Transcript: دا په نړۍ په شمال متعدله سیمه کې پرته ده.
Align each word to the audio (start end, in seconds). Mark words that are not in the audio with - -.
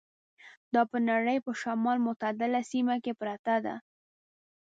دا 0.73 0.81
په 0.91 0.97
نړۍ 1.09 1.37
په 1.45 1.51
شمال 1.61 1.97
متعدله 2.07 2.61
سیمه 2.71 2.95
کې 3.03 3.13
پرته 3.21 3.55
ده. 3.65 3.75